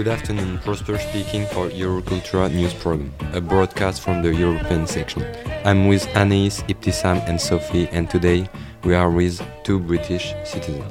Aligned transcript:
Good 0.00 0.08
afternoon, 0.08 0.56
Prosper 0.60 0.96
speaking 0.96 1.44
for 1.48 1.68
Eurocultura 1.68 2.50
news 2.50 2.72
program, 2.72 3.12
a 3.34 3.40
broadcast 3.42 4.00
from 4.00 4.22
the 4.22 4.34
European 4.34 4.86
section. 4.86 5.22
I'm 5.66 5.88
with 5.88 6.08
Anais, 6.16 6.64
Ibtisam, 6.72 7.18
and 7.28 7.38
Sophie, 7.38 7.86
and 7.88 8.08
today 8.08 8.48
we 8.82 8.94
are 8.94 9.10
with 9.10 9.42
two 9.62 9.78
British 9.78 10.32
citizens. 10.46 10.90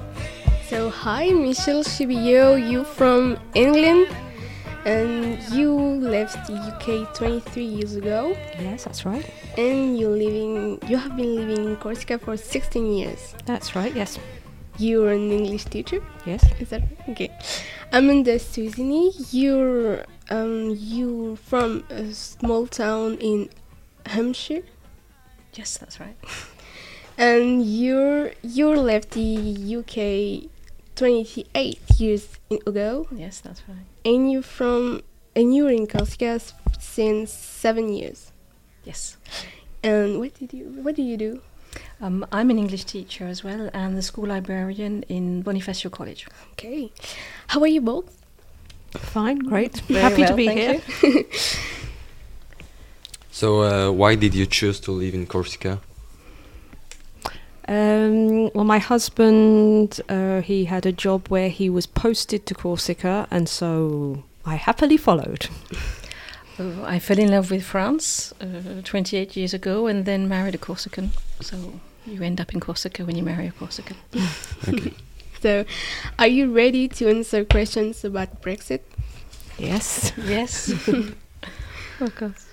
So, 0.68 0.92
hi, 0.92 1.30
Michelle 1.32 1.84
Chibio, 1.84 2.54
you 2.54 2.84
from 2.84 3.40
England, 3.56 4.10
and 4.86 5.42
you 5.52 5.74
left 5.74 6.46
the 6.46 6.54
UK 6.54 7.12
23 7.16 7.64
years 7.64 7.96
ago, 7.96 8.38
Yes, 8.60 8.84
that's 8.84 9.08
right. 9.08 9.26
and 9.58 9.98
you 9.98 10.08
living, 10.10 10.78
you 10.88 10.98
have 10.98 11.18
been 11.18 11.36
living 11.36 11.66
in 11.66 11.76
Corsica 11.78 12.20
for 12.20 12.38
16 12.38 12.86
years. 12.94 13.34
That's 13.48 13.76
right, 13.76 13.96
yes. 13.96 14.20
You're 14.78 15.12
an 15.12 15.32
English 15.32 15.66
teacher, 15.66 16.00
Yes. 16.28 16.46
is 16.60 16.70
that 16.70 16.84
okay? 17.10 17.32
Amanda 17.92 18.36
Susini, 18.36 19.12
you're 19.32 20.06
um, 20.30 20.76
you 20.78 21.38
from 21.38 21.84
a 21.90 22.14
small 22.14 22.68
town 22.68 23.18
in 23.18 23.50
Hampshire, 24.06 24.64
Yes, 25.54 25.78
that's 25.78 26.00
right. 26.00 26.16
and 27.18 27.66
you're 27.66 28.32
you 28.44 28.70
left 28.70 29.12
the 29.12 29.76
UK 29.80 30.50
28 30.96 31.80
years 31.98 32.28
ago. 32.68 33.08
Yes, 33.12 33.42
that's 33.42 33.64
right. 33.68 33.86
And 34.06 34.32
you're 34.32 34.44
from 34.44 35.02
and 35.36 35.56
you're 35.56 35.72
in 35.72 35.88
Corsica 35.88 36.40
since 36.80 37.34
seven 37.34 37.92
years. 37.92 38.32
Yes. 38.84 39.18
And 39.84 40.20
what 40.20 40.36
did 40.36 40.54
you 40.54 40.66
what 40.84 40.96
do 40.96 41.02
you 41.02 41.18
do? 41.18 41.42
Um, 42.02 42.26
I'm 42.32 42.50
an 42.50 42.58
English 42.58 42.86
teacher 42.86 43.26
as 43.28 43.44
well 43.44 43.70
and 43.74 43.98
the 43.98 44.02
school 44.02 44.28
librarian 44.28 45.04
in 45.10 45.44
Bonifacio 45.44 45.92
College. 45.92 46.28
Okay. 46.54 46.92
How 47.48 47.60
are 47.62 47.68
you 47.68 47.82
both? 47.82 48.16
Fine, 48.92 49.40
great. 49.40 49.80
Very 49.88 50.02
Happy 50.02 50.26
to 50.26 50.34
be 50.34 50.48
thank 50.48 50.84
here. 50.84 51.24
So, 53.32 53.64
uh, 53.64 53.92
why 53.94 54.16
did 54.16 54.36
you 54.36 54.46
choose 54.46 54.82
to 54.82 54.92
live 54.92 55.14
in 55.14 55.26
Corsica? 55.26 55.80
Um, 57.70 58.50
well, 58.54 58.66
my 58.66 58.80
husband, 58.80 60.02
uh, 60.10 60.42
he 60.42 60.66
had 60.66 60.86
a 60.86 60.92
job 60.92 61.30
where 61.30 61.48
he 61.48 61.70
was 61.70 61.86
posted 61.86 62.46
to 62.48 62.54
Corsica, 62.54 63.28
and 63.32 63.48
so 63.48 64.26
I 64.46 64.56
happily 64.56 64.98
followed. 64.98 65.48
Uh, 66.60 66.84
I 66.84 67.00
fell 67.00 67.18
in 67.18 67.32
love 67.32 67.50
with 67.50 67.64
France 67.64 68.34
uh, 68.42 68.82
28 68.84 69.38
years 69.38 69.54
ago 69.54 69.88
and 69.88 70.04
then 70.04 70.28
married 70.28 70.56
a 70.56 70.58
Corsican. 70.58 71.12
So 71.40 71.80
you 72.10 72.22
end 72.24 72.40
up 72.42 72.54
in 72.54 72.60
Corsica 72.60 73.06
when 73.06 73.16
you 73.16 73.24
marry 73.24 73.48
a 73.48 73.52
Corsican. 73.52 73.96
Okay. 74.68 74.94
So, 75.42 75.64
are 76.18 76.28
you 76.28 76.52
ready 76.54 76.90
to 76.90 77.10
answer 77.10 77.46
questions 77.46 78.04
about 78.04 78.42
Brexit? 78.42 78.82
Yes. 79.58 80.12
yes. 80.18 80.70
of 82.02 82.16
course. 82.16 82.46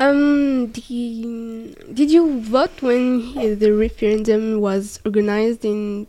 Um, 0.00 0.72
the, 0.72 1.76
did 1.92 2.10
you 2.10 2.40
vote 2.40 2.80
when 2.80 3.34
the 3.58 3.70
referendum 3.72 4.60
was 4.60 4.98
organized 5.04 5.64
in 5.64 6.06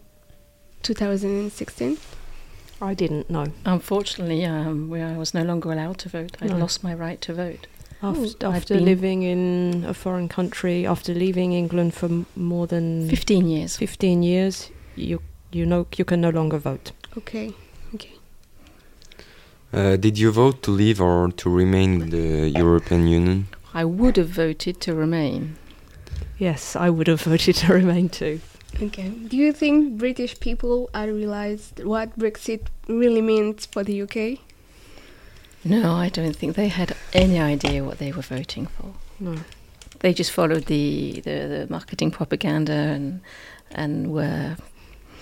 2016? 0.84 1.98
I 2.82 2.94
didn't 2.94 3.30
know. 3.30 3.48
Unfortunately, 3.66 4.46
um, 4.46 4.94
I 4.94 5.18
was 5.18 5.34
no 5.34 5.44
longer 5.44 5.72
allowed 5.72 5.98
to 6.00 6.10
vote. 6.10 6.38
I'd 6.42 6.52
No. 6.52 6.58
lost 6.58 6.84
my 6.84 6.94
right 6.94 7.20
to 7.22 7.34
vote. 7.34 7.68
After, 8.02 8.46
after 8.48 8.80
living 8.80 9.24
in 9.24 9.84
a 9.88 9.94
foreign 9.94 10.28
country, 10.30 10.86
after 10.86 11.14
leaving 11.16 11.54
England 11.54 11.94
for 11.96 12.06
m- 12.06 12.26
more 12.36 12.68
than 12.68 13.10
15 13.10 13.48
years. 13.48 13.76
15 13.78 14.22
years, 14.24 14.70
you 14.96 15.20
you 15.52 15.66
know 15.66 15.88
you 15.98 16.06
can 16.06 16.22
no 16.22 16.30
longer 16.30 16.60
vote. 16.60 16.92
Okay, 17.18 17.54
okay. 17.96 18.12
Uh, 19.74 19.96
did 19.98 20.18
you 20.20 20.32
vote 20.32 20.62
to 20.64 20.72
leave 20.72 21.02
or 21.02 21.32
to 21.32 21.50
remain 21.50 22.02
in 22.02 22.10
the 22.12 22.50
European 22.50 23.08
Union? 23.08 23.48
I 23.74 23.84
would 23.84 24.18
have 24.18 24.30
voted 24.30 24.80
to 24.82 24.94
remain. 24.94 25.56
Yes, 26.38 26.76
I 26.76 26.90
would 26.90 27.08
have 27.08 27.22
voted 27.32 27.56
to 27.56 27.74
remain 27.74 28.10
too. 28.10 28.40
Okay. 28.82 29.10
Do 29.10 29.36
you 29.38 29.52
think 29.52 29.98
British 29.98 30.40
people 30.40 30.90
are 30.94 31.08
realized 31.12 31.84
what 31.84 32.18
Brexit 32.18 32.68
really 32.88 33.22
means 33.22 33.66
for 33.66 33.84
the 33.84 34.02
UK? 34.04 34.40
No, 35.64 35.94
I 35.96 36.10
don't 36.10 36.36
think 36.36 36.56
they 36.56 36.68
had 36.68 36.96
any 37.14 37.40
idea 37.40 37.84
what 37.84 37.98
they 37.98 38.12
were 38.12 38.22
voting 38.22 38.68
for. 38.68 38.94
No. 39.20 39.36
They 40.00 40.14
just 40.14 40.32
followed 40.32 40.66
the, 40.66 41.22
the, 41.22 41.48
the 41.48 41.68
marketing 41.70 42.12
propaganda 42.12 42.74
and 42.74 43.22
and 43.72 44.12
were 44.14 44.56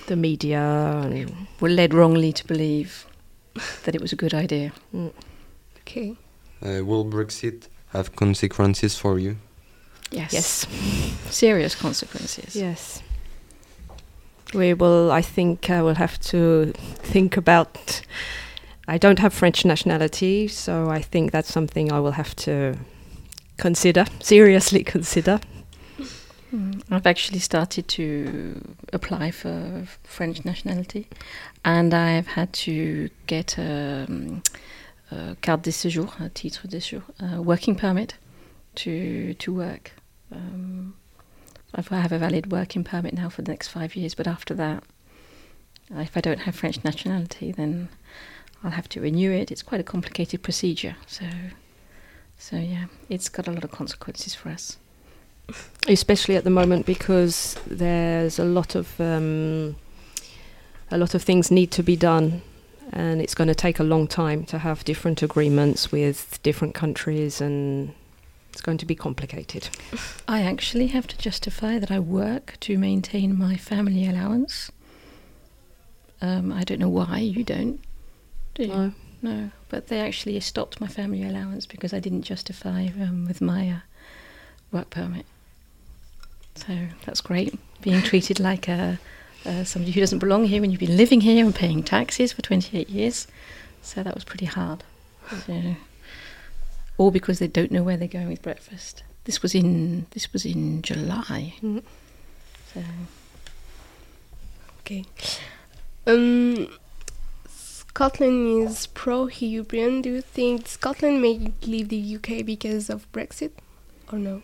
The 0.07 0.16
media 0.16 0.59
and 1.03 1.47
were 1.59 1.69
led 1.69 1.94
wrongly 1.94 2.31
to 2.34 2.46
believe 2.47 3.06
that 3.84 3.96
it 3.96 4.01
was 4.01 4.13
a 4.13 4.16
good 4.16 4.34
idea. 4.34 4.72
mm, 4.94 5.12
Okay. 5.81 6.16
Uh, 6.62 6.84
will 6.85 7.06
Brexit 7.06 7.68
have 7.94 8.09
consequences 8.16 8.97
for 8.97 9.19
you? 9.19 9.35
Yes. 10.12 10.34
yes, 10.34 10.66
Serious 11.29 11.75
consequences. 11.75 12.56
yes. 12.56 13.02
We 14.53 14.73
will. 14.73 15.12
I 15.12 15.22
think 15.23 15.69
I 15.69 15.81
will 15.81 15.96
have 15.96 16.17
to 16.31 16.72
think 17.12 17.38
about. 17.38 18.02
I 18.88 18.97
don't 18.97 19.19
have 19.19 19.34
French 19.34 19.66
nationality, 19.66 20.47
so 20.47 20.90
I 20.90 21.01
think 21.01 21.31
that's 21.31 21.51
something 21.51 21.91
I 21.91 22.00
will 22.00 22.12
have 22.12 22.35
to 22.38 22.78
consider 23.57 24.06
seriously 24.22 24.84
consider. 24.84 25.40
Mm, 26.53 26.84
I've 26.91 27.07
actually 27.07 27.40
started 27.40 27.88
to 27.90 28.62
apply 28.94 29.31
for 29.31 29.85
French 30.03 30.46
nationality, 30.46 31.07
and 31.63 31.94
I've 31.94 32.28
had 32.28 32.53
to 32.53 33.09
get 33.25 33.57
a, 33.57 34.06
um, 34.07 34.44
a 35.12 35.35
carte 35.41 35.63
de 35.63 35.72
séjour, 35.72 36.13
a 36.19 36.29
titre 36.29 36.67
de 36.67 36.78
séjour, 36.78 37.03
a 37.19 37.41
working 37.41 37.75
permit 37.75 38.16
to 38.75 39.34
to 39.34 39.53
work. 39.53 39.91
Um, 40.31 40.96
I 41.73 42.00
have 42.00 42.12
a 42.13 42.19
valid 42.19 42.52
working 42.52 42.84
permit 42.84 43.13
now 43.13 43.29
for 43.29 43.41
the 43.41 43.52
next 43.52 43.67
five 43.67 43.96
years, 43.96 44.16
but 44.16 44.28
after 44.28 44.53
that, 44.53 44.84
if 45.91 46.16
I 46.16 46.22
don't 46.22 46.41
have 46.41 46.56
French 46.56 46.84
nationality, 46.84 47.52
then 47.52 47.90
I'll 48.65 48.71
have 48.71 48.89
to 48.89 48.99
renew 48.99 49.31
it. 49.31 49.51
It's 49.51 49.61
quite 49.63 49.79
a 49.79 49.83
complicated 49.83 50.41
procedure, 50.43 50.95
so 51.07 51.25
so 52.37 52.57
yeah, 52.57 52.85
it's 53.09 53.29
got 53.29 53.47
a 53.47 53.51
lot 53.51 53.63
of 53.63 53.71
consequences 53.71 54.35
for 54.35 54.49
us. 54.49 54.77
especially 55.87 56.35
at 56.35 56.43
the 56.43 56.49
moment 56.49 56.85
because 56.87 57.55
there's 57.67 58.39
a 58.39 58.43
lot 58.43 58.73
of 58.75 58.99
um, 58.99 59.75
a 60.89 60.97
lot 60.97 61.13
of 61.13 61.21
things 61.21 61.51
need 61.51 61.69
to 61.71 61.83
be 61.83 61.95
done 61.95 62.41
and 62.91 63.21
it's 63.21 63.35
going 63.35 63.47
to 63.47 63.55
take 63.55 63.79
a 63.79 63.83
long 63.83 64.07
time 64.07 64.43
to 64.45 64.57
have 64.57 64.83
different 64.83 65.21
agreements 65.21 65.91
with 65.91 66.39
different 66.41 66.73
countries 66.73 67.41
and 67.41 67.93
it's 68.51 68.61
going 68.61 68.77
to 68.77 68.85
be 68.87 68.95
complicated 68.95 69.69
I 70.27 70.41
actually 70.41 70.87
have 70.87 71.05
to 71.07 71.17
justify 71.17 71.77
that 71.77 71.91
I 71.91 71.99
work 71.99 72.57
to 72.61 72.77
maintain 72.79 73.37
my 73.37 73.55
family 73.57 74.07
allowance. 74.07 74.71
Um, 76.21 76.51
I 76.51 76.63
don't 76.63 76.79
know 76.79 76.89
why 76.89 77.19
you 77.19 77.43
don't. 77.43 77.79
Do 78.55 78.63
you? 78.63 78.67
No. 78.69 78.93
No, 79.21 79.49
but 79.69 79.88
they 79.88 79.99
actually 80.01 80.39
stopped 80.39 80.79
my 80.79 80.88
family 80.88 81.23
allowance 81.23 81.66
because 81.66 81.93
I 81.93 81.99
didn't 81.99 82.23
justify 82.23 82.89
um, 83.01 83.25
with 83.27 83.41
my 83.41 83.69
uh, 83.69 83.79
work 84.71 84.91
permit. 84.91 85.25
So 86.55 86.88
that's 87.05 87.21
great. 87.21 87.57
Being 87.81 88.03
treated 88.03 88.39
like 88.39 88.67
a, 88.67 88.99
uh, 89.45 89.63
somebody 89.63 89.93
who 89.93 89.99
doesn't 89.99 90.19
belong 90.19 90.45
here 90.45 90.61
when 90.61 90.69
you've 90.69 90.79
been 90.79 90.95
living 90.95 91.21
here 91.21 91.43
and 91.43 91.55
paying 91.55 91.81
taxes 91.81 92.33
for 92.33 92.43
28 92.43 92.88
years. 92.88 93.27
So 93.81 94.03
that 94.03 94.13
was 94.13 94.23
pretty 94.23 94.45
hard. 94.45 94.83
So, 95.47 95.75
all 96.97 97.09
because 97.09 97.39
they 97.39 97.47
don't 97.47 97.72
know 97.72 97.83
where 97.83 97.97
they're 97.97 98.07
going 98.07 98.29
with 98.29 98.43
Brexit. 98.43 99.01
This 99.23 99.41
was 99.41 99.55
in 99.55 100.05
this 100.11 100.31
was 100.31 100.45
in 100.45 100.84
July. 100.84 101.55
Mhm. 101.61 101.81
So 102.73 102.84
Okay. 104.81 105.03
Um, 106.05 106.67
Scotland 107.95 108.67
is 108.67 108.87
pro-European. 108.87 110.01
Do 110.01 110.09
you 110.15 110.21
think 110.21 110.67
Scotland 110.67 111.21
may 111.21 111.53
leave 111.65 111.87
the 111.87 112.15
UK 112.17 112.45
because 112.45 112.89
of 112.89 113.09
Brexit, 113.13 113.51
or 114.11 114.19
no? 114.19 114.41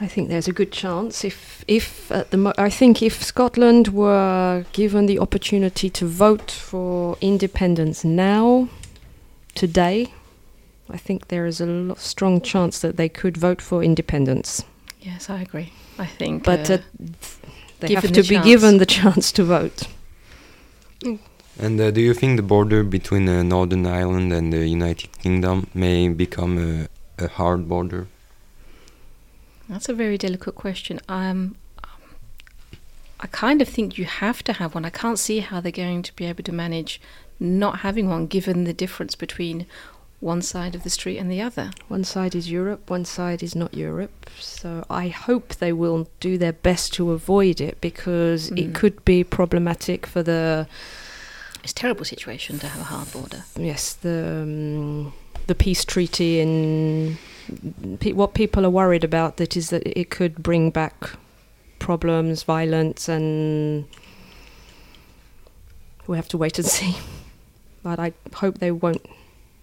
I 0.00 0.06
think 0.06 0.30
there's 0.30 0.48
a 0.48 0.52
good 0.52 0.72
chance 0.72 1.24
if 1.26 1.66
if 1.68 2.10
at 2.10 2.30
the 2.30 2.38
mo- 2.38 2.54
I 2.56 2.70
think 2.70 3.02
if 3.02 3.22
Scotland 3.22 3.88
were 3.88 4.64
given 4.72 5.04
the 5.04 5.18
opportunity 5.18 5.90
to 5.90 6.06
vote 6.06 6.50
for 6.50 7.18
independence 7.20 8.02
now 8.02 8.68
today 9.54 10.06
I 10.88 10.96
think 10.96 11.28
there 11.28 11.44
is 11.46 11.60
a 11.60 11.66
lo- 11.66 11.96
strong 11.98 12.40
chance 12.40 12.78
that 12.78 12.96
they 12.96 13.10
could 13.10 13.36
vote 13.36 13.60
for 13.60 13.82
independence 13.84 14.64
yes, 15.02 15.28
I 15.28 15.42
agree. 15.42 15.72
I 15.98 16.06
think. 16.06 16.44
but 16.44 16.70
uh, 16.70 16.74
uh, 16.74 16.78
they 17.80 17.88
given 17.88 18.02
have 18.02 18.14
the 18.14 18.22
to 18.22 18.28
be 18.28 18.34
chance. 18.36 18.46
given 18.46 18.78
the 18.78 18.86
chance 18.98 19.32
to 19.32 19.44
vote 19.44 19.82
And 21.58 21.80
uh, 21.80 21.90
do 21.90 22.00
you 22.00 22.14
think 22.14 22.36
the 22.36 22.42
border 22.42 22.84
between 22.84 23.28
uh, 23.28 23.42
Northern 23.42 23.84
Ireland 23.86 24.32
and 24.32 24.52
the 24.52 24.66
United 24.68 25.10
Kingdom 25.18 25.66
may 25.74 26.08
become 26.08 26.58
a, 26.58 26.88
a 27.24 27.28
hard 27.28 27.68
border? 27.68 28.06
That's 29.68 29.88
a 29.88 29.92
very 29.94 30.16
delicate 30.16 30.54
question. 30.54 31.00
Um, 31.08 31.56
I 33.20 33.26
kind 33.26 33.60
of 33.60 33.68
think 33.68 33.98
you 33.98 34.04
have 34.04 34.44
to 34.44 34.52
have 34.54 34.74
one. 34.74 34.84
I 34.84 34.90
can't 34.90 35.18
see 35.18 35.40
how 35.40 35.60
they're 35.60 35.72
going 35.72 36.02
to 36.04 36.14
be 36.14 36.26
able 36.26 36.44
to 36.44 36.52
manage 36.52 37.00
not 37.40 37.80
having 37.80 38.08
one, 38.08 38.26
given 38.28 38.64
the 38.64 38.72
difference 38.72 39.16
between 39.16 39.66
one 40.20 40.42
side 40.42 40.74
of 40.74 40.82
the 40.84 40.90
street 40.90 41.18
and 41.18 41.30
the 41.30 41.40
other. 41.40 41.70
One 41.88 42.02
side 42.04 42.34
is 42.34 42.50
Europe, 42.50 42.88
one 42.90 43.04
side 43.04 43.42
is 43.42 43.54
not 43.54 43.74
Europe. 43.74 44.30
So 44.40 44.84
I 44.90 45.08
hope 45.08 45.56
they 45.56 45.72
will 45.72 46.08
do 46.20 46.38
their 46.38 46.52
best 46.52 46.92
to 46.94 47.12
avoid 47.12 47.60
it 47.60 47.80
because 47.80 48.50
Mm. 48.50 48.58
it 48.58 48.74
could 48.74 49.04
be 49.04 49.22
problematic 49.24 50.06
for 50.06 50.22
the 50.22 50.66
It's 51.62 51.72
a 51.72 51.74
terrible 51.74 52.04
situation 52.04 52.58
to 52.60 52.66
have 52.68 52.80
a 52.80 52.84
hard 52.84 53.12
border. 53.12 53.44
yes 53.56 53.94
the 53.94 54.40
um, 54.42 55.12
the 55.46 55.54
peace 55.54 55.84
treaty 55.84 56.40
and 56.40 57.18
pe- 58.00 58.12
what 58.12 58.34
people 58.34 58.64
are 58.66 58.70
worried 58.70 59.04
about 59.04 59.36
that 59.38 59.56
is 59.56 59.70
that 59.70 59.82
it 59.98 60.10
could 60.10 60.42
bring 60.42 60.70
back 60.70 61.10
problems, 61.78 62.42
violence, 62.42 63.08
and 63.08 63.86
we 66.06 66.16
have 66.16 66.28
to 66.28 66.36
wait 66.38 66.58
and 66.58 66.66
see. 66.76 66.96
But 67.82 67.98
I 67.98 68.12
hope 68.34 68.58
they 68.58 68.70
won't 68.70 69.06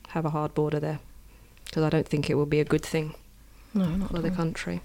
have 0.10 0.26
a 0.26 0.30
hard 0.32 0.54
border 0.56 0.80
there 0.80 1.00
because 1.66 1.84
I 1.84 1.90
don't 1.90 2.08
think 2.08 2.30
it 2.30 2.36
will 2.36 2.46
be 2.46 2.60
a 2.60 2.66
good 2.66 2.84
thing 2.86 3.14
No, 3.74 3.86
not 3.86 4.12
for 4.12 4.20
the 4.22 4.32
country. 4.32 4.82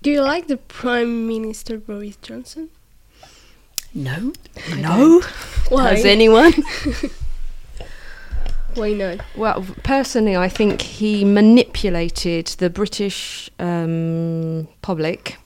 Do 0.00 0.10
you 0.10 0.22
like 0.22 0.46
the 0.48 0.56
Prime 0.56 1.26
Minister 1.28 1.76
Boris 1.78 2.16
Johnson? 2.16 2.70
No. 3.94 4.32
I 4.70 4.80
No, 4.80 5.22
Why? 5.68 5.94
has 5.94 6.04
anyone? 6.04 6.52
Why 8.74 8.92
not? 8.94 9.20
Well, 9.36 9.66
personally, 9.82 10.34
I 10.34 10.48
think 10.48 10.80
he 10.80 11.24
manipulated 11.24 12.46
the 12.58 12.70
British 12.70 13.50
um, 13.58 14.66
public 14.80 15.36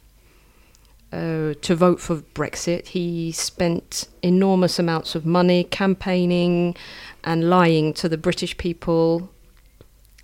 uh, 1.12 1.54
to 1.60 1.74
vote 1.74 2.00
for 2.00 2.16
Brexit. 2.34 2.88
He 2.88 3.32
spent 3.32 4.06
enormous 4.22 4.78
amounts 4.78 5.14
of 5.16 5.26
money 5.26 5.64
campaigning 5.64 6.76
and 7.24 7.50
lying 7.50 7.92
to 7.94 8.08
the 8.08 8.18
British 8.18 8.56
people 8.58 9.28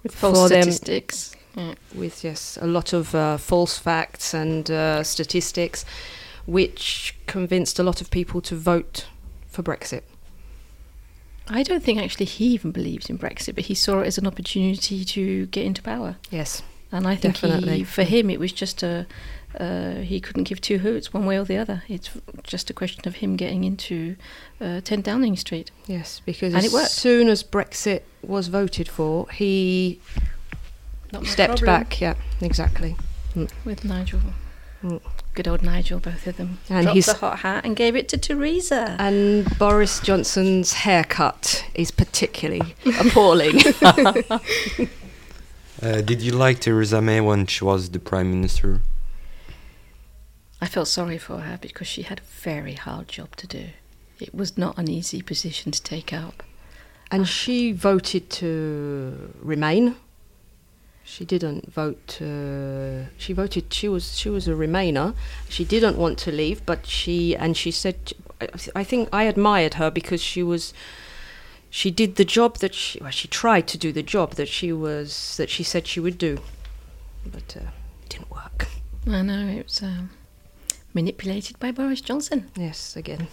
With 0.04 0.14
false 0.14 0.38
for 0.38 0.48
them 0.48 0.62
statistics. 0.70 1.34
Yeah. 1.56 1.74
with 1.94 2.24
yes 2.24 2.56
a 2.62 2.66
lot 2.66 2.94
of 2.94 3.14
uh, 3.14 3.36
false 3.36 3.78
facts 3.78 4.32
and 4.32 4.70
uh, 4.70 5.02
statistics, 5.02 5.84
which 6.46 7.16
convinced 7.26 7.78
a 7.78 7.82
lot 7.82 8.00
of 8.00 8.10
people 8.10 8.40
to 8.42 8.54
vote 8.56 9.06
for 9.48 9.62
Brexit. 9.62 10.02
I 11.48 11.62
don't 11.62 11.82
think 11.82 12.00
actually 12.00 12.26
he 12.26 12.46
even 12.46 12.70
believes 12.70 13.10
in 13.10 13.18
Brexit, 13.18 13.54
but 13.54 13.64
he 13.64 13.74
saw 13.74 14.00
it 14.00 14.06
as 14.06 14.16
an 14.18 14.26
opportunity 14.26 15.04
to 15.04 15.46
get 15.46 15.64
into 15.66 15.82
power. 15.82 16.16
Yes, 16.30 16.62
And 16.92 17.06
I 17.06 17.16
think 17.16 17.36
he, 17.38 17.84
for 17.84 18.04
him, 18.04 18.30
it 18.30 18.38
was 18.38 18.52
just 18.52 18.82
a 18.82 19.06
uh, 19.60 19.96
he 19.96 20.18
couldn't 20.18 20.44
give 20.44 20.62
two 20.62 20.78
hoots 20.78 21.12
one 21.12 21.26
way 21.26 21.36
or 21.38 21.44
the 21.44 21.58
other. 21.58 21.82
It's 21.86 22.08
just 22.42 22.70
a 22.70 22.72
question 22.72 23.02
of 23.06 23.16
him 23.16 23.36
getting 23.36 23.64
into 23.64 24.16
uh, 24.62 24.80
10 24.80 25.02
Downing 25.02 25.36
Street. 25.36 25.70
yes, 25.86 26.22
because 26.24 26.54
And 26.54 26.64
as 26.64 26.72
it 26.72 26.72
worked. 26.72 26.90
soon 26.90 27.28
as 27.28 27.42
Brexit 27.42 28.00
was 28.22 28.48
voted 28.48 28.88
for, 28.88 29.28
he 29.28 30.00
Not 31.12 31.26
stepped 31.26 31.58
problem 31.58 31.80
back. 31.82 32.00
Yeah, 32.00 32.14
exactly. 32.40 32.96
with 33.64 33.84
Nigel. 33.84 34.20
Mm. 34.82 35.02
Good 35.34 35.48
old 35.48 35.62
Nigel, 35.62 35.98
both 35.98 36.26
of 36.26 36.36
them. 36.36 36.58
And 36.68 36.84
Dropped 36.84 36.94
he's- 36.94 37.06
the 37.06 37.14
hot 37.14 37.38
hat 37.38 37.64
and 37.64 37.74
gave 37.74 37.96
it 37.96 38.06
to 38.10 38.18
Theresa. 38.18 38.96
And 38.98 39.46
Boris 39.58 39.98
Johnson's 40.00 40.72
haircut 40.74 41.64
is 41.74 41.90
particularly 41.90 42.74
appalling. 43.00 43.60
Uh, 45.82 46.00
did 46.00 46.22
you 46.22 46.30
like 46.30 46.60
Theresa 46.60 47.02
May 47.02 47.20
when 47.20 47.44
she 47.46 47.64
was 47.64 47.90
the 47.90 47.98
prime 47.98 48.30
minister? 48.30 48.82
I 50.60 50.66
felt 50.68 50.86
sorry 50.86 51.18
for 51.18 51.38
her 51.40 51.58
because 51.60 51.88
she 51.88 52.02
had 52.02 52.20
a 52.20 52.22
very 52.22 52.74
hard 52.74 53.08
job 53.08 53.34
to 53.34 53.48
do. 53.48 53.70
It 54.20 54.32
was 54.32 54.56
not 54.56 54.78
an 54.78 54.88
easy 54.88 55.22
position 55.22 55.72
to 55.72 55.82
take 55.82 56.12
up. 56.12 56.44
and 57.10 57.26
she 57.26 57.72
voted 57.72 58.30
to 58.30 59.32
remain. 59.40 59.96
She 61.04 61.24
didn't 61.24 61.72
vote. 61.72 62.18
Uh, 62.22 63.08
she 63.18 63.32
voted. 63.32 63.72
She 63.74 63.88
was. 63.88 64.16
She 64.18 64.28
was 64.30 64.46
a 64.48 64.52
Remainer. 64.52 65.14
She 65.48 65.64
didn't 65.64 65.96
want 65.96 66.18
to 66.20 66.32
leave, 66.32 66.64
but 66.64 66.86
she 66.86 67.36
and 67.36 67.56
she 67.56 67.70
said. 67.70 68.12
I- 68.74 68.84
think 68.84 69.08
I 69.12 69.24
admired 69.24 69.74
her 69.74 69.90
because 69.90 70.20
she 70.22 70.42
was. 70.42 70.72
She 71.70 71.90
did 71.90 72.16
the 72.16 72.24
job 72.24 72.58
that 72.58 72.74
she. 72.74 72.98
Well, 73.00 73.10
she 73.10 73.28
tried 73.28 73.66
to 73.68 73.78
do 73.78 73.92
the 73.92 74.02
job 74.02 74.34
that 74.34 74.48
she 74.48 74.72
was 74.72 75.36
that 75.36 75.50
she 75.50 75.62
said 75.62 75.86
she 75.86 76.00
would 76.00 76.18
do, 76.18 76.38
but 77.24 77.56
uh, 77.56 77.68
it 78.04 78.08
didn't 78.08 78.30
work. 78.30 78.66
I 79.06 79.22
know, 79.22 79.46
it 79.48 79.64
was 79.64 79.82
um, 79.82 80.10
manipulated 80.94 81.58
by 81.58 81.72
Boris 81.72 82.00
Johnson. 82.00 82.48
Yes, 82.56 82.96
again. 82.96 83.26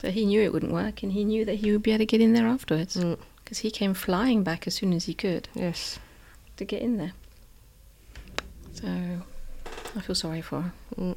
So 0.00 0.10
he 0.10 0.24
knew 0.24 0.40
it 0.40 0.52
wouldn't 0.52 0.72
work 0.72 1.02
and 1.02 1.12
he 1.12 1.24
knew 1.24 1.44
that 1.44 1.56
he 1.56 1.72
would 1.72 1.82
be 1.82 1.90
able 1.90 1.98
to 1.98 2.06
get 2.06 2.20
in 2.20 2.32
there 2.32 2.46
afterwards. 2.46 2.96
Mm, 2.96 3.18
Because 3.44 3.58
he 3.58 3.70
came 3.70 3.92
flying 3.94 4.42
back 4.44 4.66
as 4.66 4.74
soon 4.74 4.92
as 4.92 5.04
he 5.06 5.14
could 5.14 5.48
yes. 5.54 5.98
To 6.60 6.64
get 6.64 6.82
in 6.82 6.98
there. 6.98 7.12
So 8.74 8.86
I 9.96 10.00
feel 10.00 10.14
sorry 10.14 10.42
for 10.42 10.60
her. 10.62 10.72
Mm. 10.98 11.16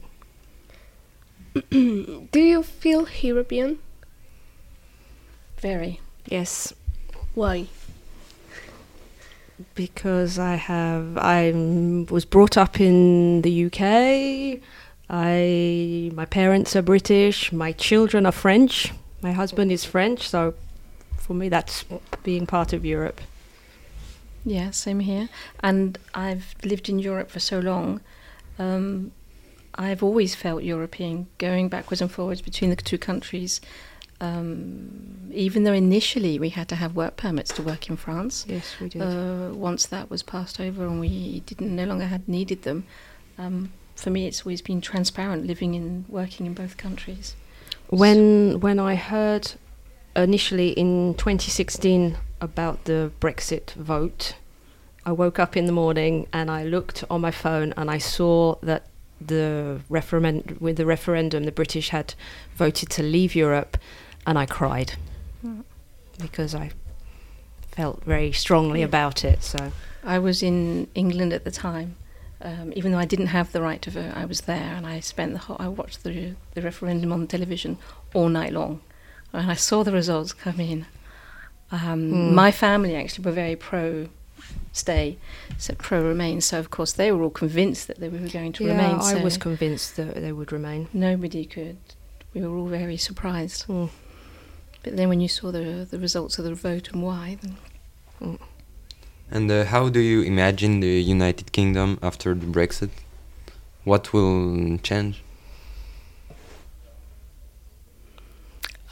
Do 2.32 2.40
you 2.40 2.64
feel 2.64 3.08
European? 3.22 3.80
Very. 5.58 6.00
Yes. 6.26 6.74
Why? 7.36 7.68
because 9.76 10.40
I 10.40 10.56
have 10.56 11.18
I 11.18 11.52
was 12.10 12.26
brought 12.26 12.58
up 12.58 12.80
in 12.80 13.42
the 13.42 13.66
UK. 13.66 14.60
I 15.10 16.12
my 16.14 16.26
parents 16.26 16.76
are 16.76 16.82
British. 16.82 17.52
My 17.52 17.72
children 17.72 18.26
are 18.26 18.32
French. 18.32 18.94
My 19.22 19.32
husband 19.32 19.72
is 19.72 19.86
French, 19.86 20.28
so 20.28 20.54
for 21.18 21.34
me 21.34 21.50
that's 21.50 21.86
being 22.24 22.46
part 22.46 22.74
of 22.74 22.86
Europe. 22.86 23.22
Yeah, 24.46 24.72
same 24.72 25.00
here. 25.00 25.30
And 25.62 25.98
I've 26.14 26.56
lived 26.64 26.90
in 26.90 27.00
Europe 27.00 27.30
for 27.32 27.40
so 27.40 27.60
long. 27.60 28.02
Um, 28.60 29.12
I've 29.76 30.04
always 30.04 30.36
felt 30.36 30.64
European, 30.64 31.28
going 31.38 31.70
backwards 31.70 32.02
and 32.02 32.12
forwards 32.12 32.42
between 32.42 32.70
the 32.70 32.76
two 32.76 32.98
countries. 32.98 33.62
Um, 34.22 35.30
even 35.34 35.64
though 35.64 35.74
initially 35.74 36.40
we 36.40 36.50
had 36.50 36.68
to 36.70 36.76
have 36.76 36.96
work 36.96 37.18
permits 37.18 37.52
to 37.56 37.62
work 37.64 37.90
in 37.90 37.98
France, 37.98 38.46
Yes, 38.48 38.76
we 38.80 38.88
did. 38.90 39.02
uh, 39.02 39.50
once 39.54 39.86
that 39.88 40.10
was 40.10 40.24
passed 40.24 40.60
over 40.60 40.86
and 40.86 41.00
we 41.00 41.42
didn't 41.42 41.76
no 41.76 41.84
longer 41.86 42.06
had 42.06 42.28
needed 42.30 42.62
them, 42.62 42.86
um, 43.38 43.74
for 43.96 44.12
me 44.12 44.28
it's 44.28 44.46
always 44.46 44.62
been 44.62 44.80
transparent 44.82 45.46
living 45.46 45.76
and 45.76 46.08
working 46.08 46.46
in 46.46 46.54
both 46.54 46.78
countries. 46.78 47.36
when 47.90 48.60
when 48.62 48.80
I 48.80 48.96
heard 48.96 49.54
initially 50.16 50.70
in 50.72 51.14
2016 51.16 52.18
about 52.42 52.86
the 52.86 53.12
Brexit 53.20 53.72
vote, 53.74 54.36
I 55.06 55.12
woke 55.12 55.40
up 55.40 55.58
in 55.58 55.66
the 55.66 55.72
morning 55.72 56.28
and 56.32 56.50
I 56.50 56.64
looked 56.64 57.04
on 57.10 57.22
my 57.22 57.32
phone 57.32 57.74
and 57.78 57.90
I 57.92 57.98
saw 57.98 58.56
that 58.62 58.88
the 59.20 59.80
referendum 59.90 60.58
with 60.60 60.76
the 60.78 60.86
referendum 60.86 61.44
the 61.46 61.52
British 61.52 61.90
had 61.90 62.14
voted 62.56 62.90
to 62.92 63.04
leave 63.04 63.36
Europe 63.36 63.78
and 64.26 64.38
I 64.38 64.46
cried 64.46 64.94
Mm. 65.46 65.64
because 66.22 66.56
I 66.56 66.72
felt 67.72 68.04
very 68.06 68.32
strongly 68.32 68.80
Yeah. 68.80 68.86
about 68.86 69.26
it 69.26 69.44
so 69.44 69.72
I 70.06 70.20
was 70.20 70.42
in 70.44 70.88
England 70.96 71.34
at 71.34 71.44
the 71.44 71.52
time. 71.52 71.96
Um, 72.42 72.74
even 72.76 72.92
though 72.92 72.98
I 72.98 73.06
didn't 73.06 73.28
have 73.28 73.54
the 73.54 73.62
right 73.62 73.82
to 73.84 73.90
vote, 73.90 74.12
I 74.16 74.26
was 74.26 74.42
there, 74.42 74.74
and 74.76 74.86
I 74.86 75.00
spent 75.00 75.32
the 75.32 75.40
whole. 75.40 75.56
I 75.62 75.70
watched 75.70 76.04
the 76.04 76.36
the 76.56 76.62
referendum 76.62 77.14
on 77.14 77.26
television 77.28 77.78
all 78.14 78.28
night 78.28 78.52
long, 78.52 78.82
and 79.34 79.52
I 79.52 79.56
saw 79.56 79.84
the 79.84 79.92
results 79.92 80.34
come 80.34 80.60
in. 80.60 80.86
Um, 81.72 82.12
Mm. 82.12 82.34
My 82.34 82.52
family 82.52 82.96
actually 82.96 83.26
were 83.26 83.32
very 83.32 83.56
pro 83.56 84.08
stay, 84.72 85.18
so 85.58 85.74
pro 85.76 86.02
remain. 86.04 86.42
So 86.42 86.60
of 86.60 86.70
course 86.70 86.94
they 86.94 87.12
were 87.12 87.24
all 87.24 87.30
convinced 87.32 87.88
that 87.88 88.00
they 88.00 88.10
were 88.10 88.28
going 88.28 88.54
to 88.54 88.64
yeah 88.64 88.72
remain. 88.72 88.96
I 88.96 89.14
so 89.14 89.24
was 89.24 89.38
convinced 89.38 89.96
that 89.96 90.16
they 90.16 90.32
would 90.32 90.52
remain 90.52 90.88
nobody 90.94 91.46
could. 91.46 91.78
We 92.34 92.42
were 92.42 92.56
all 92.58 92.68
very 92.68 92.98
surprised. 92.98 93.66
Mm. 93.68 93.90
But 94.84 94.98
then 94.98 95.10
when 95.10 95.22
you 95.22 95.30
saw 95.30 95.52
the 95.52 95.88
the 95.90 96.00
results 96.00 96.38
of 96.40 96.46
the 96.46 96.56
vote 96.56 96.92
and 96.92 97.02
why, 97.04 97.38
then 97.42 97.58
And 99.32 99.50
uh, 99.52 99.66
how 99.66 99.90
do 99.90 100.00
you 100.00 100.22
imagine 100.22 100.80
the 100.80 101.02
United 101.02 101.52
Kingdom 101.52 101.98
after 102.02 102.36
the 102.36 102.46
Brexit? 102.46 102.90
What 103.84 104.14
will 104.14 104.78
change? 104.84 105.24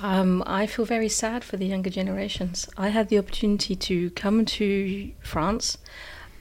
Um, 0.02 0.44
I 0.48 0.66
feel 0.66 0.86
very 0.86 1.10
sad 1.10 1.44
for 1.44 1.58
the 1.58 1.66
younger 1.66 1.90
generations. 1.90 2.68
I 2.78 2.90
had 2.90 3.10
the 3.10 3.20
opportunity 3.20 3.76
to 3.76 4.10
come 4.12 4.46
to 4.46 5.12
France 5.22 5.78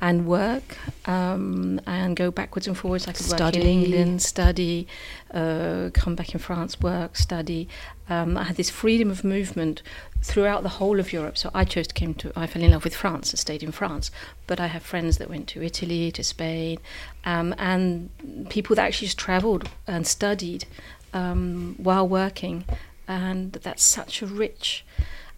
and 0.00 0.26
work 0.26 0.78
um, 1.06 1.78
and 1.86 2.16
go 2.16 2.30
backwards 2.30 2.66
and 2.66 2.76
forwards. 2.76 3.06
I 3.06 3.12
could 3.12 3.28
work 3.28 3.54
in 3.54 3.62
England, 3.62 4.22
study, 4.22 4.86
uh, 5.30 5.90
come 5.92 6.14
back 6.14 6.32
in 6.32 6.40
France, 6.40 6.80
work, 6.80 7.16
study. 7.16 7.68
Um, 8.08 8.38
I 8.38 8.44
had 8.44 8.56
this 8.56 8.70
freedom 8.70 9.10
of 9.10 9.24
movement 9.24 9.82
throughout 10.22 10.62
the 10.62 10.70
whole 10.70 10.98
of 10.98 11.12
Europe. 11.12 11.36
So 11.36 11.50
I 11.52 11.64
chose 11.64 11.86
to 11.88 11.94
come 11.94 12.14
to. 12.14 12.32
I 12.34 12.46
fell 12.46 12.62
in 12.62 12.70
love 12.70 12.84
with 12.84 12.94
France 12.94 13.30
and 13.30 13.38
stayed 13.38 13.62
in 13.62 13.72
France. 13.72 14.10
But 14.46 14.58
I 14.58 14.68
have 14.68 14.82
friends 14.82 15.18
that 15.18 15.28
went 15.28 15.48
to 15.48 15.62
Italy, 15.62 16.10
to 16.12 16.24
Spain, 16.24 16.78
um, 17.26 17.54
and 17.58 18.08
people 18.48 18.76
that 18.76 18.86
actually 18.86 19.08
just 19.08 19.18
travelled 19.18 19.68
and 19.86 20.06
studied 20.06 20.64
um, 21.12 21.74
while 21.78 22.08
working. 22.08 22.64
And 23.10 23.52
that's 23.52 23.82
such 23.82 24.22
a 24.22 24.26
rich 24.26 24.84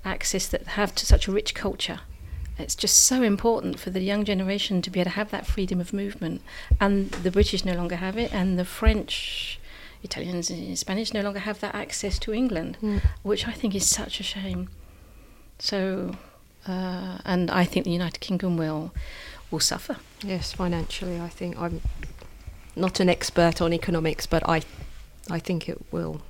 access 0.04 0.46
that 0.48 0.62
have 0.78 0.94
to 0.96 1.06
such 1.06 1.26
a 1.28 1.32
rich 1.32 1.54
culture. 1.54 2.00
It's 2.58 2.74
just 2.74 2.96
so 3.04 3.22
important 3.22 3.80
for 3.80 3.90
the 3.90 4.00
young 4.00 4.24
generation 4.24 4.82
to 4.82 4.90
be 4.90 5.00
able 5.00 5.10
to 5.10 5.16
have 5.16 5.30
that 5.30 5.46
freedom 5.46 5.80
of 5.80 5.92
movement, 5.92 6.42
and 6.78 7.10
the 7.10 7.30
British 7.30 7.64
no 7.64 7.72
longer 7.74 7.96
have 7.96 8.18
it, 8.18 8.32
and 8.32 8.58
the 8.58 8.64
French, 8.64 9.58
Italians, 10.02 10.50
and 10.50 10.78
Spanish 10.78 11.14
no 11.14 11.22
longer 11.22 11.38
have 11.40 11.60
that 11.60 11.74
access 11.74 12.18
to 12.20 12.32
England, 12.34 12.76
Mm. 12.82 13.00
which 13.22 13.48
I 13.48 13.52
think 13.52 13.74
is 13.74 13.88
such 13.88 14.20
a 14.20 14.22
shame. 14.22 14.68
So, 15.58 16.16
uh, 16.68 17.18
and 17.24 17.50
I 17.50 17.64
think 17.64 17.84
the 17.84 17.92
United 17.92 18.20
Kingdom 18.20 18.56
will 18.56 18.92
will 19.50 19.60
suffer. 19.60 19.96
Yes, 20.22 20.52
financially, 20.52 21.20
I 21.20 21.28
think 21.28 21.58
I'm 21.58 21.80
not 22.74 23.00
an 23.00 23.08
expert 23.08 23.60
on 23.60 23.72
economics, 23.72 24.26
but 24.26 24.42
I, 24.48 24.62
I 25.30 25.38
think 25.40 25.68
it 25.68 25.78
will. 25.90 26.20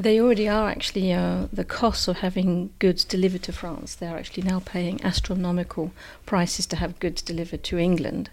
They 0.00 0.18
already 0.18 0.48
are 0.48 0.70
actually 0.70 1.12
uh, 1.12 1.48
the 1.52 1.62
costs 1.62 2.08
of 2.08 2.20
having 2.20 2.70
goods 2.78 3.04
delivered 3.04 3.42
to 3.42 3.52
France. 3.52 3.94
They 3.94 4.06
are 4.06 4.16
actually 4.16 4.44
now 4.44 4.60
paying 4.60 5.04
astronomical 5.04 5.92
prices 6.24 6.66
to 6.68 6.76
have 6.76 6.98
goods 7.00 7.20
delivered 7.20 7.62
to 7.64 7.76
England, 7.76 8.30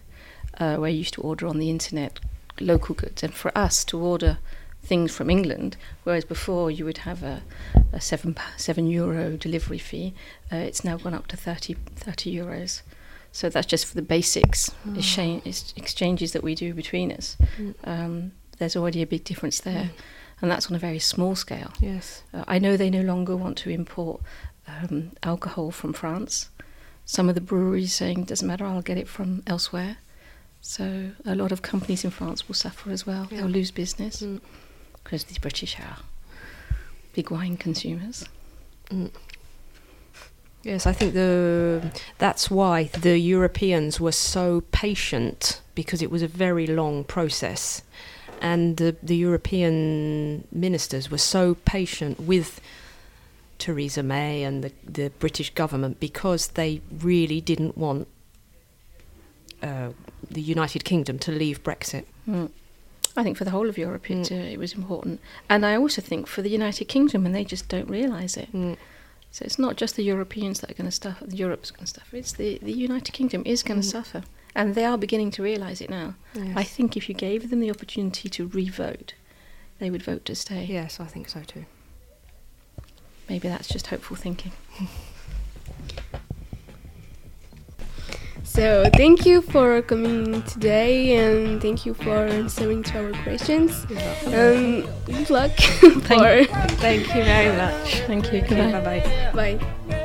uh, 0.57 0.77
where 0.77 0.89
you 0.89 0.99
used 0.99 1.15
to 1.15 1.21
order 1.21 1.45
on 1.45 1.59
the 1.59 1.69
internet 1.69 2.21
local 2.61 2.95
goods, 2.95 3.21
and 3.21 3.33
for 3.33 3.55
us 3.57 3.83
to 3.83 3.99
order 3.99 4.37
things 4.81 5.13
from 5.13 5.29
England, 5.29 5.75
whereas 6.05 6.23
before 6.23 6.71
you 6.71 6.85
would 6.85 6.99
have 6.99 7.21
a, 7.21 7.41
a 7.91 7.99
seven 7.99 8.37
seven 8.55 8.87
euro 8.87 9.35
delivery 9.35 9.77
fee, 9.77 10.13
uh, 10.53 10.55
it's 10.55 10.85
now 10.85 10.95
gone 10.95 11.13
up 11.13 11.27
to 11.27 11.35
30, 11.35 11.73
30 11.97 12.33
euros. 12.33 12.81
So 13.33 13.49
that's 13.49 13.67
just 13.67 13.85
for 13.85 13.93
the 13.93 14.01
basics 14.01 14.71
exchange, 14.95 15.73
exchanges 15.75 16.31
that 16.31 16.43
we 16.43 16.55
do 16.55 16.73
between 16.73 17.11
us. 17.11 17.35
Mm. 17.57 17.75
Um, 17.83 18.31
there's 18.57 18.77
already 18.77 19.01
a 19.01 19.05
big 19.05 19.25
difference 19.25 19.59
there, 19.59 19.91
and 20.41 20.49
that's 20.51 20.67
on 20.69 20.75
a 20.75 20.79
very 20.79 20.99
small 20.99 21.35
scale. 21.35 21.71
Yes. 21.79 22.23
Uh, 22.33 22.43
I 22.47 22.59
know 22.59 22.77
they 22.77 22.89
no 22.89 23.01
longer 23.01 23.35
want 23.35 23.57
to 23.59 23.69
import 23.69 24.21
um, 24.67 25.11
alcohol 25.23 25.71
from 25.71 25.93
France. 25.93 26.49
Some 27.05 27.29
of 27.29 27.35
the 27.35 27.41
breweries 27.41 27.93
saying 27.93 28.25
doesn't 28.25 28.47
matter, 28.47 28.65
I'll 28.65 28.81
get 28.81 28.97
it 28.97 29.07
from 29.07 29.41
elsewhere. 29.47 29.97
So 30.61 31.11
a 31.25 31.35
lot 31.35 31.51
of 31.51 31.61
companies 31.61 32.03
in 32.03 32.11
France 32.11 32.47
will 32.47 32.55
suffer 32.55 32.91
as 32.91 33.05
well. 33.07 33.27
Yeah. 33.31 33.37
They'll 33.37 33.47
lose 33.49 33.71
business 33.71 34.21
Mm. 34.21 34.41
because 35.03 35.23
the 35.23 35.39
British 35.39 35.79
are 35.79 35.97
big 37.13 37.31
wine 37.31 37.55
consumers. 37.57 38.25
Mm. 38.89 39.11
Yes, 40.63 40.85
I 40.85 40.91
think 40.91 41.13
the 41.13 41.91
that's 42.17 42.51
why 42.51 42.85
the 42.85 43.17
Europeans 43.17 43.99
were 44.01 44.11
so 44.11 44.61
patient 44.71 45.61
because 45.75 46.01
it 46.01 46.11
was 46.11 46.21
a 46.21 46.27
very 46.27 46.67
long 46.67 47.03
process, 47.05 47.83
and 48.41 48.77
the 48.77 48.95
the 49.03 49.15
European 49.15 50.47
ministers 50.51 51.09
were 51.11 51.17
so 51.19 51.55
patient 51.65 52.19
with 52.19 52.59
Theresa 53.57 54.03
May 54.03 54.43
and 54.43 54.63
the 54.63 54.71
the 54.93 55.09
British 55.19 55.53
government 55.53 55.99
because 55.99 56.47
they 56.53 56.81
really 57.03 57.41
didn't 57.41 57.77
want 57.77 58.07
uh, 59.63 59.89
the 60.29 60.41
United 60.41 60.83
Kingdom 60.83 61.17
to 61.19 61.31
leave 61.31 61.63
Brexit. 61.63 62.05
Mm. 62.27 62.49
I 63.15 63.23
think 63.23 63.37
for 63.37 63.45
the 63.45 63.51
whole 63.51 63.69
of 63.69 63.77
Europe 63.77 64.09
it, 64.11 64.29
Mm. 64.29 64.31
uh, 64.31 64.51
it 64.53 64.59
was 64.59 64.73
important. 64.73 65.19
And 65.49 65.65
I 65.65 65.75
also 65.75 66.01
think 66.01 66.27
for 66.27 66.43
the 66.43 66.49
United 66.51 66.85
Kingdom, 66.87 67.25
and 67.25 67.33
they 67.33 67.43
just 67.43 67.67
don't 67.67 67.89
realise 67.89 68.37
it. 68.37 68.49
Mm. 68.53 68.77
So 69.31 69.43
it's 69.45 69.57
not 69.59 69.75
just 69.81 69.95
the 69.95 70.03
Europeans 70.03 70.59
that 70.59 70.69
are 70.71 70.75
going 70.75 70.89
to 70.89 70.95
suffer, 70.95 71.25
Europe's 71.29 71.71
going 71.71 71.85
to 71.87 71.93
suffer, 71.93 72.15
it's 72.15 72.33
the, 72.33 72.59
the 72.61 72.71
United 72.71 73.11
Kingdom 73.13 73.41
is 73.45 73.63
going 73.63 73.81
to 73.81 73.87
Mm. 73.87 73.91
suffer. 73.91 74.23
And 74.55 74.73
they 74.75 74.85
are 74.85 74.97
beginning 74.97 75.31
to 75.31 75.43
realise 75.43 75.81
it 75.81 75.89
now. 75.89 76.15
I 76.55 76.63
think 76.63 76.97
if 76.97 77.07
you 77.09 77.15
gave 77.15 77.49
them 77.49 77.59
the 77.59 77.69
opportunity 77.69 78.27
to 78.29 78.47
re-vote, 78.47 79.13
they 79.79 79.89
would 79.89 80.03
vote 80.03 80.25
to 80.25 80.35
stay. 80.35 80.65
yes, 80.65 80.99
I 80.99 81.05
think 81.05 81.29
so 81.29 81.41
too. 81.41 81.65
Maybe 83.29 83.47
that's 83.47 83.67
just 83.67 83.87
hopeful 83.87 84.15
thinking. 84.15 84.51
So 88.43 88.89
thank 88.95 89.25
you 89.25 89.41
for 89.41 89.81
coming 89.81 90.41
today 90.43 91.17
and 91.17 91.61
thank 91.61 91.85
you 91.85 91.93
for 91.93 92.25
answering 92.25 92.81
to 92.83 93.05
our 93.05 93.23
questions. 93.23 93.85
Um, 94.25 94.87
good 95.05 95.29
luck 95.29 95.51
for 95.57 95.91
Thank 96.79 97.13
you 97.13 97.23
very 97.23 97.55
much. 97.55 97.99
Thank 98.07 98.31
you. 98.33 98.41
Goodbye. 98.41 98.71
bye 98.71 98.99
bye. 99.33 99.57
bye. 99.57 99.96